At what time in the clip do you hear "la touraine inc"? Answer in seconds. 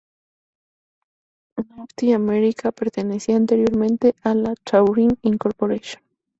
4.33-5.45